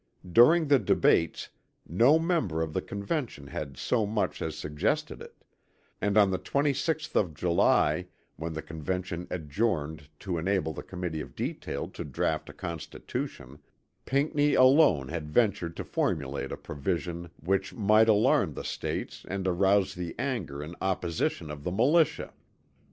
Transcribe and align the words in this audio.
During 0.31 0.67
the 0.67 0.79
debates 0.79 1.49
no 1.87 2.17
member 2.17 2.63
of 2.63 2.73
the 2.73 2.81
Convention 2.81 3.45
had 3.45 3.77
so 3.77 4.03
much 4.07 4.41
as 4.41 4.57
suggested 4.57 5.21
it; 5.21 5.43
and 6.01 6.17
on 6.17 6.31
the 6.31 6.39
26th 6.39 7.15
of 7.15 7.35
July 7.35 8.07
when 8.35 8.53
the 8.53 8.63
Convention 8.63 9.27
adjourned 9.29 10.09
to 10.21 10.39
enable 10.39 10.73
the 10.73 10.81
Committee 10.81 11.21
of 11.21 11.35
Detail 11.35 11.87
to 11.89 12.03
draught 12.03 12.49
a 12.49 12.53
constitution, 12.53 13.59
Pinckney 14.03 14.55
alone 14.55 15.09
had 15.09 15.29
ventured 15.29 15.77
to 15.77 15.83
formulate 15.83 16.51
a 16.51 16.57
provision 16.57 17.29
which 17.39 17.71
might 17.75 18.09
alarm 18.09 18.55
the 18.55 18.63
States 18.63 19.23
and 19.29 19.47
arouse 19.47 19.93
the 19.93 20.15
anger 20.17 20.63
and 20.63 20.75
opposition 20.81 21.51
of 21.51 21.63
the 21.63 21.71
militia. 21.71 22.33